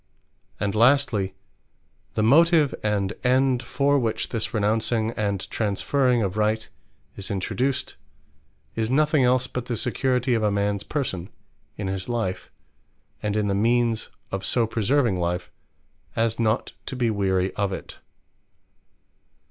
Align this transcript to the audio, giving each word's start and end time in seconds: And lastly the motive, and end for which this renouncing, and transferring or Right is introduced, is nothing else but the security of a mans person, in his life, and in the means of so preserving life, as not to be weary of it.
And 0.59 0.73
lastly 0.73 1.35
the 2.15 2.23
motive, 2.23 2.73
and 2.81 3.13
end 3.23 3.61
for 3.61 3.99
which 3.99 4.29
this 4.29 4.51
renouncing, 4.51 5.11
and 5.11 5.47
transferring 5.51 6.23
or 6.23 6.29
Right 6.29 6.67
is 7.15 7.29
introduced, 7.29 7.97
is 8.73 8.89
nothing 8.89 9.23
else 9.23 9.45
but 9.45 9.67
the 9.67 9.77
security 9.77 10.33
of 10.33 10.41
a 10.41 10.49
mans 10.49 10.81
person, 10.81 11.29
in 11.77 11.85
his 11.85 12.09
life, 12.09 12.49
and 13.21 13.35
in 13.35 13.47
the 13.47 13.53
means 13.53 14.09
of 14.31 14.43
so 14.43 14.65
preserving 14.65 15.19
life, 15.19 15.51
as 16.15 16.39
not 16.39 16.71
to 16.87 16.95
be 16.95 17.11
weary 17.11 17.53
of 17.53 17.71
it. 17.71 17.99